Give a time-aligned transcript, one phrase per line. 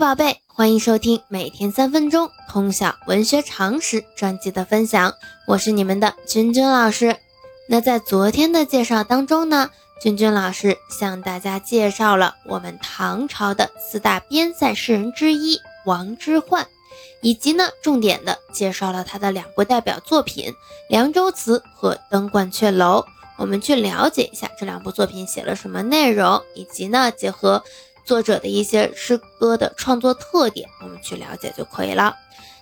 [0.00, 5.12] 宝贝，欢迎收听每天三分钟通晓文学常识专辑的分享，
[5.46, 7.18] 我是你们的君君老师。
[7.68, 16.64] 那在昨天的介绍当中呢，君君老师向大家介绍了我们唐朝的四大边塞诗人之一王之涣，
[17.20, 20.50] 以及呢重点的介绍了他的两部代表作品
[20.88, 23.00] 《凉州词》和《登鹳雀楼》。
[23.36, 27.62] 我们去了解一下这两部作品写了什么内容，以及呢结合。
[28.10, 32.16] 作者的一些诗歌的创作特点，我们去了解就可以了。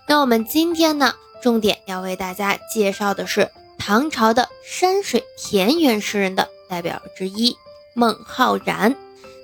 [0.07, 7.57] 那我们今天呢，重点要为大家介绍的是唐朝的山水田园诗人的代表之一
[7.95, 8.95] 孟浩然。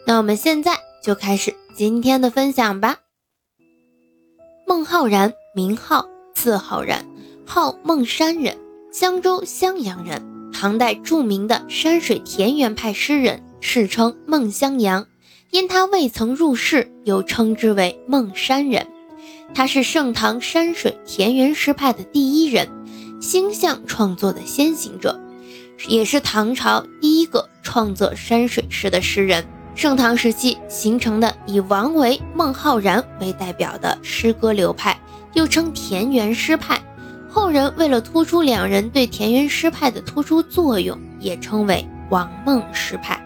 [0.06, 2.98] 那我们现在就开始今天的分享吧。
[4.66, 7.06] 孟浩然，名浩，字浩然，
[7.46, 8.58] 号孟山人，
[8.92, 15.06] 襄州襄阳人，唐代著名的山水田园派诗人，世称孟襄阳。
[15.54, 18.88] 因他未曾入仕，又称之为孟山人。
[19.54, 22.68] 他是盛唐山水田园诗派的第一人，
[23.20, 25.16] 星象创作的先行者，
[25.86, 29.46] 也是唐朝第一个创作山水诗的诗人。
[29.76, 34.98] 盛唐时期形成的以王维、孟浩然为代表的诗歌流派，
[35.34, 36.82] 又称田园诗派。
[37.30, 43.23] 后人为了突出两人对田园诗派的突出作用，也称为王孟诗派。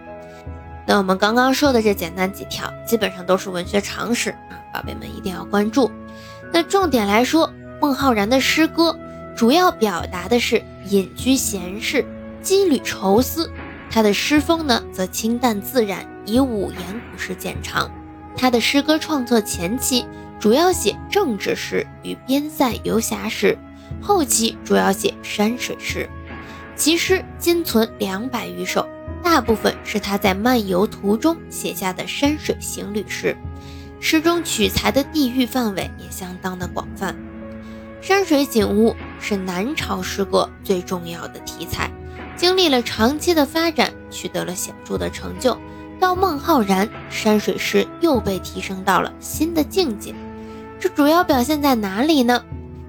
[0.88, 5.90] 那我们刚刚说的这简单几条，基本上都是文学常识啊，宝贝们一定要关注。
[6.50, 8.98] 那重点来说，孟浩然的诗歌
[9.36, 12.02] 主要表达的是隐居闲适、
[12.42, 13.52] 羁旅愁思。
[13.90, 16.80] 他的诗风呢，则清淡自然，以五言
[17.12, 17.90] 古诗见长。
[18.34, 20.06] 他的诗歌创作前期
[20.40, 23.58] 主要写政治诗与边塞游侠诗，
[24.00, 26.08] 后期主要写山水诗，
[26.74, 28.88] 其诗今存两百余首。
[29.22, 33.36] 大部分是他在漫游途中写下的山水行旅诗，
[34.00, 37.14] 诗中取材的地域范围也相当的广泛。
[38.00, 41.90] 山水景物是南朝诗歌最重要的题材，
[42.36, 45.58] 经历了长期的发展，取得了显著的成就。
[46.00, 50.14] 到孟浩然，山水诗又被提升到了新的境界。
[50.78, 52.44] 这主要表现在哪里呢？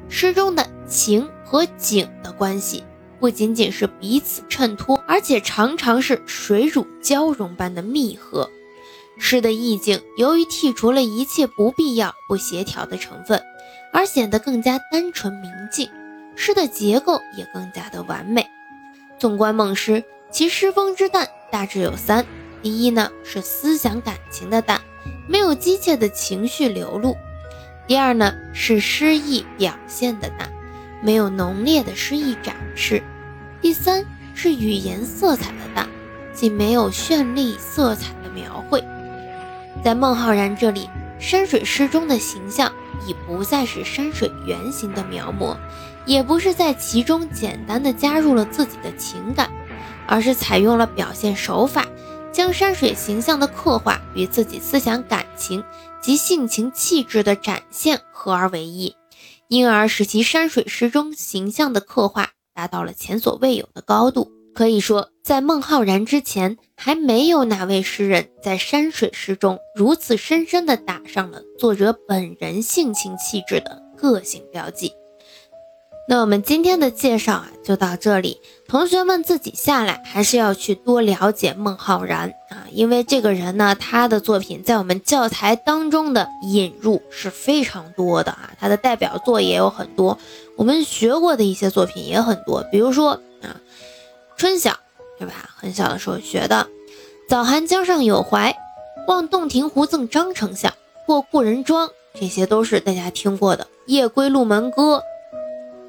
[0.09, 2.83] 诗中的情和景的关系。
[3.19, 8.49] 不仅仅是彼此衬托，而且常常是水乳交融般的密合。
[9.17, 13.43] 诗的意境由于剔除了一切不必要、不协调的成分，
[13.91, 15.89] 而显得更加单纯明净。
[16.35, 18.47] 诗的结构也更加的完美。
[19.17, 20.01] 纵观孟诗，
[20.31, 22.25] 其诗风之淡大致有三：
[22.61, 24.79] 第一呢是思想感情的淡，
[25.27, 27.11] 没有激切的情绪流露；
[27.85, 30.48] 第二呢是诗意表现的淡。
[31.01, 33.01] 没有浓烈的诗意展示。
[33.61, 35.87] 第三是语言色彩的淡，
[36.33, 38.83] 既没有绚丽色彩的描绘。
[39.83, 40.89] 在孟浩然这里，
[41.19, 42.71] 山水诗中的形象
[43.07, 45.55] 已不再是山水原型的描摹，
[46.05, 49.49] 也不是在其中简单的加入了自己的情感，
[50.07, 51.85] 而是采用了表现手法，
[52.31, 55.63] 将山水形象的刻画与自己思想感情
[56.01, 58.95] 及性情气质的展现合而为一。
[59.49, 64.31] 因而使其山水诗中形象的刻画达到了前所未有的高度。
[64.53, 74.91] 可以说，在孟浩然之前，还没有哪位诗人在山水诗中如此深深地打上了作者本人性情气质的个性标记。
[76.09, 78.41] 那我们今天的介绍啊，就到这里。
[78.67, 90.17] 同学们自己下来还是要去多了解孟浩然啊，因为这个人呢，他的作品在我们教材当中的引入是非常多的啊，他的代表作也有很多，
[90.55, 93.11] 我们学过的一些作品也很多，比如说
[93.43, 93.45] 啊，
[94.35, 94.71] 《春晓》，
[95.19, 95.47] 对吧？
[95.57, 96.67] 很小的时候学的，
[97.29, 98.51] 《早寒江上有怀》，
[99.07, 100.71] 《望洞庭湖赠张丞相》，
[101.05, 101.87] 《过故人庄》，
[102.19, 104.97] 这些都是大家听过的，《夜归鹿门歌》。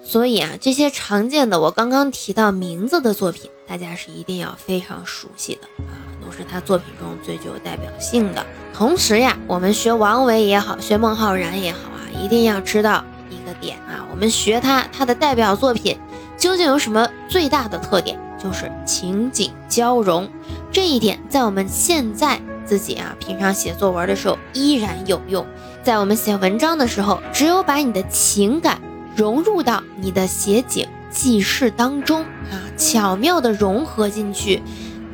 [0.02, 5.94] 所以啊，这些常见的我刚刚提到名字的作品，大家是一定要非常熟悉的啊，
[6.24, 8.44] 都是他作品中最具有代表性的。
[8.74, 15.98] 同时呀，我们学王维也好，学孟浩然也好啊，一定要知道一个点啊，我们学他，他的代表作品
[16.36, 18.18] 究竟有什么最大的特点？
[18.42, 20.28] 就是情景交融。
[20.72, 25.46] 这一点在我们现在自己啊，平常写作文的时候依然有用。
[25.82, 28.80] 在我们写文章的时候，只有把你的情感。
[29.20, 34.62] 融入到你的写景记事当中啊，巧妙的融合进去，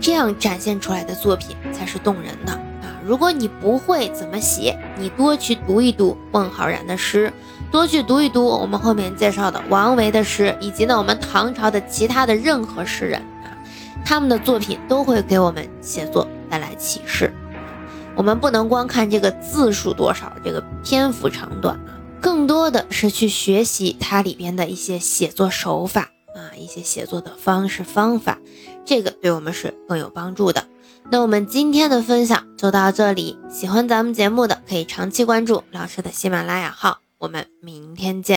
[0.01, 2.95] 这样展现出来的作品才是动人的啊！
[3.05, 7.33] 如果你不会怎么写，你多去读一读孟浩然的诗，
[7.69, 13.51] 多去读一读我们后面介绍的王维的诗，以及呢我们唐朝的其他的任何诗人啊，
[14.05, 17.35] 他们的作品都会给我们写作带来启示。
[18.15, 28.39] 我们不能光看这个字数多少，这个篇幅长短啊，更多的是去学习它里边的一些写作手法啊，一些写作的方式方法，
[28.85, 30.67] 这个对我们是更有帮助的。
[31.11, 38.35] 那我们今天的分享就到这里，喜欢咱们节目的可以长期关注老师的喜马拉雅号，我们明天见。